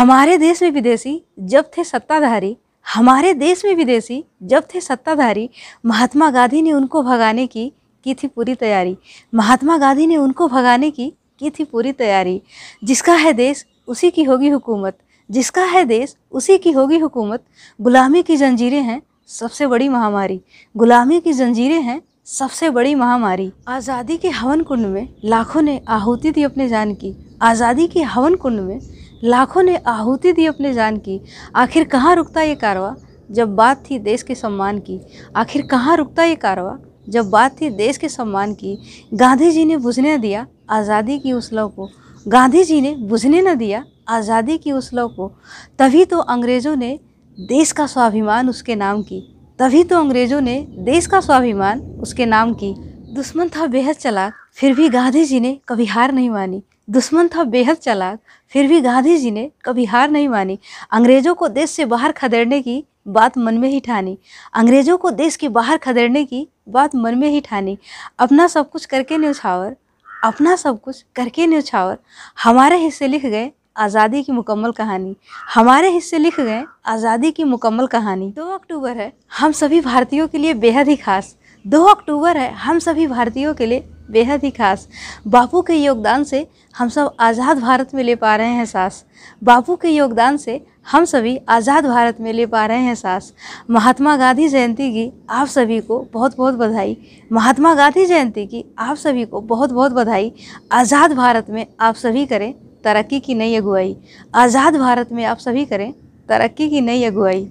हमारे 0.00 0.36
देश 0.38 0.62
में 0.62 0.70
विदेशी 0.70 1.22
जब 1.38 1.64
थे 1.78 1.84
सत्ताधारी, 1.84 2.56
हमारे 2.94 3.32
देश 3.34 3.64
में 3.64 3.74
विदेशी 3.74 4.24
जब 4.42 4.64
थे 4.74 4.80
सत्ताधारी, 4.80 5.50
महात्मा 5.86 6.30
गांधी 6.30 6.62
ने 6.62 6.72
उनको 6.72 7.02
भगाने 7.02 7.46
की 7.46 7.72
की 8.04 8.14
थी 8.14 8.26
पूरी 8.26 8.54
तैयारी। 8.54 8.96
महात्मा 9.34 9.76
गांधी 9.78 10.06
ने 10.06 10.16
उनको 10.16 10.48
भगाने 10.48 10.90
की 10.90 11.12
की 11.40 11.50
थी 11.50 11.64
पूरी 11.64 11.92
तैयारी। 11.92 12.40
जिसका 12.84 13.14
है 13.14 13.32
देश, 13.32 13.64
उसी 13.88 14.10
की 14.10 14.22
होगी 14.22 14.48
हुकूमत। 14.48 14.98
जिसका 15.30 15.64
है 15.64 15.84
देश, 15.84 16.16
उसी 16.32 16.58
की 16.58 16.72
होगी 16.72 16.98
हुकूमत। 16.98 17.44
गुलामी 17.80 18.22
की 18.22 18.36
जंजीरें 18.36 18.82
हैं 18.82 19.02
सबसे 19.28 19.66
बड़ी 19.66 19.88
महामारी। 19.88 20.40
गुलामी 20.76 21.20
की 21.20 21.32
जंजीरें 21.32 21.82
हैं 21.82 22.00
सबसे 22.26 22.70
बड़ी 22.70 22.94
महामारी। 22.94 23.52
आज़ादी 23.68 24.16
के 24.16 24.28
हवन 24.28 24.62
कुंड 24.62 24.86
में 24.86 25.08
लाखों 25.24 25.62
ने 25.62 25.80
आहुति 25.88 26.30
दी 26.30 26.42
अपने 26.42 26.68
जान 26.68 26.94
की। 26.94 27.14
आज़ादी 27.42 27.86
के 27.86 28.02
हवन 28.02 28.34
कुंड 28.34 28.60
में 28.60 28.80
लाखों 29.24 29.62
ने 29.62 29.76
आहुति 29.76 30.32
दी 30.32 30.46
अपने 30.46 30.72
जान 30.74 30.96
की। 30.98 31.20
आखिर 31.56 31.84
कहाँ 31.84 32.14
रुकता 32.16 32.42
ये 32.42 32.54
कारवा? 32.54 32.94
जब 33.30 33.54
बात 33.56 33.82
थी 33.90 33.98
देश 33.98 34.22
के 34.22 34.34
सम्मान 34.34 34.78
की। 34.78 35.00
आखिर 35.36 35.66
कहाँ 35.66 35.96
रुकता 35.96 36.24
ये 36.24 36.34
कारवा? 36.34 36.78
जब 37.08 37.30
बात 37.30 37.60
थी 37.60 37.70
देश 37.70 37.96
के 37.96 38.08
सम्मान 38.08 38.54
की। 38.54 38.76
गांधी 39.14 39.50
जी 39.50 39.64
ने 39.64 39.76
बुझने 39.76 40.16
दिया 40.18 40.46
आज़ादी 40.70 41.18
की 41.18 41.32
उस 41.32 41.52
लव 41.52 41.68
को। 41.68 41.90
गांधी 42.26 42.64
जी 42.64 42.80
ने 42.80 42.94
बुझने 42.94 43.42
न 43.42 43.54
दिया 43.54 43.84
आज़ादी 44.08 44.56
की 44.58 44.72
उस 44.72 44.90
लव 44.94 45.08
को। 45.08 45.28
तभी 45.78 46.04
तो 46.04 46.18
अंग्रेज़ों 46.18 46.74
ने 46.76 46.98
देश 47.38 47.72
का 47.72 47.86
स्वाभिमान 47.86 48.48
उसके 48.48 48.74
नाम 48.74 49.02
की। 49.02 49.20
तभी 49.58 49.84
तो 49.84 49.98
अंग्रेज़ों 49.98 50.40
ने 50.40 50.58
देश 50.78 51.06
का 51.06 51.20
स्वाभिमान 51.20 51.80
उसके 52.00 52.26
नाम 52.26 52.54
की। 52.54 52.74
दुश्मन 53.14 53.48
था 53.48 53.66
बेहद 53.66 53.96
चलाक। 53.96 54.34
फिर 54.54 54.74
भी 54.74 54.88
गांधी 54.88 55.24
जी 55.24 55.40
ने 55.40 55.58
कभी 55.68 55.84
हार 55.84 56.12
नहीं 56.12 56.30
मानी। 56.30 56.62
दुश्मन 56.88 57.28
था 57.28 57.42
बेहद 57.44 57.76
चलाक, 57.76 58.18
फिर 58.52 58.66
भी 58.68 58.80
गांधी 58.80 59.16
जी 59.16 59.30
ने 59.30 59.50
कभी 59.64 59.84
हार 59.84 60.10
नहीं 60.10 60.28
मानी। 60.28 60.58
अंग्रेज़ों 60.92 61.34
को 61.34 61.48
देश 61.48 61.70
से 61.70 61.84
बाहर 61.84 62.12
खदेड़ने 62.12 62.60
की 62.62 62.82
बात 63.08 63.38
मन 63.38 63.58
में 63.58 63.68
ही 63.68 63.78
ठानी। 63.80 64.16
अंग्रेज़ों 64.54 64.96
को 64.96 65.10
देश 65.12 65.36
के 65.36 65.48
बाहर 65.50 65.76
खदेड़ने 65.78 66.24
की 66.24 66.46
बात 66.68 66.94
मन 66.96 67.18
में 67.18 67.28
ही 67.28 67.40
ठानी। 67.40 67.76
अपना 68.18 68.46
सब 68.46 68.70
कुछ 68.70 68.84
करके 68.86 69.18
न्यौछावर, 69.18 69.76
अपना 70.08 70.56
सब 70.56 70.80
कुछ 70.80 71.04
करके 71.16 71.46
न्यौछावर। 71.46 71.98
हमारे 72.38 72.76
हिस्से 72.78 73.08
लिख 73.08 73.26
गए 73.26 73.50
आज़ादी 73.76 74.22
की 74.22 74.32
मुकम्मल 74.32 74.72
कहानी। 74.72 75.14
हमारे 75.54 75.90
हिस्से 75.90 76.18
लिख 76.18 76.40
गए 76.40 76.62
आज़ादी 76.86 77.30
की 77.30 77.44
मुकम्मल 77.44 77.86
कहानी। 77.86 78.32
दो 78.36 78.46
अक्टूबर 78.46 78.96
है, 78.96 79.12
हम 79.32 79.52
सभी 79.52 79.80
भारतीयों 79.80 80.28
के 80.28 80.38
लिए 80.38 80.54
बेहद 80.56 80.88
ही 80.88 80.96
खास। 80.96 81.34
दो 81.64 81.82
अक्टूबर 81.86 82.36
है, 82.36 82.50
हम 82.52 82.78
सभी 82.78 83.06
भारतीयों 83.06 83.54
के 83.54 83.66
लिए 83.66 83.84
बेहद 84.10 84.44
ही 84.44 84.50
खास। 84.50 84.88
बापू 85.26 85.62
के 85.62 85.74
योगदान 85.74 86.24
से 86.24 86.46
हम 86.74 86.88
सब 86.88 87.14
आज़ाद 87.20 87.58
भारत 87.58 87.94
में 87.94 88.02
ले 88.04 88.14
पा 88.16 88.34
रहे 88.36 88.48
हैं 88.48 88.64
सांस। 88.66 89.04
बापू 89.42 89.76
के 89.76 89.88
योगदान 89.88 90.36
से 90.36 90.60
हम 90.92 91.04
सभी 91.04 91.36
आज़ाद 91.48 91.86
भारत 91.86 92.20
में 92.20 92.32
ले 92.32 92.46
पा 92.46 92.64
रहे 92.66 92.78
हैं 92.78 92.94
सांस। 92.94 93.32
महात्मा 93.70 94.16
गांधी 94.16 94.48
जयंती 94.48 94.90
की 94.92 95.10
आप 95.30 95.46
सभी 95.48 95.80
को 95.80 95.98
बहुत 96.12 96.36
बहुत 96.36 96.54
बधाई। 96.54 96.96
महात्मा 97.30 97.74
गांधी 97.74 98.06
जयंती 98.06 98.46
की 98.46 98.64
आप 98.78 98.96
सभी 98.96 99.24
को 99.24 99.40
बहुत 99.42 99.72
बहुत 99.72 99.92
बधाई। 99.92 100.32
आज़ाद 100.72 101.12
भारत 101.12 101.50
में 101.50 101.66
आप 101.80 101.94
सभी 101.96 102.26
करें 102.26 102.52
तरक्की 102.84 103.20
की 103.20 103.34
नई 103.34 103.54
अगुवाई। 103.54 103.96
आज़ाद 104.34 104.76
भारत 104.76 105.12
में 105.12 105.24
आप 105.24 105.38
सभी 105.38 105.64
करें 105.64 105.92
तरक्की 106.28 106.68
की 106.70 106.80
नई 106.80 107.04
अगुवाई। 107.04 107.48